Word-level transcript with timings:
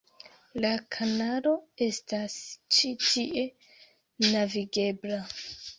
La 0.63 0.71
kanalo 0.95 1.53
estas 1.89 2.39
ĉi 2.79 2.93
tie 3.07 3.47
navigebla. 4.35 5.25